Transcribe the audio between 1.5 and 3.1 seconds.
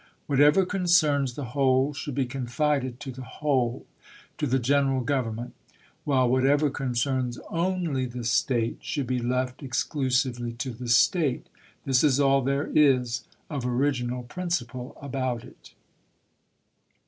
whole should be con fided